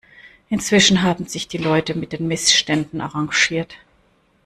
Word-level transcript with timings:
Inzwischen 0.49 1.03
haben 1.03 1.27
sich 1.27 1.47
die 1.47 1.59
Leute 1.59 1.93
mit 1.93 2.11
den 2.11 2.27
Missständen 2.27 3.01
arrangiert. 3.01 3.75